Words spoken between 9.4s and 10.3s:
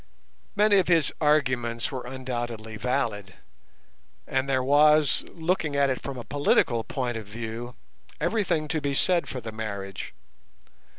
the marriage.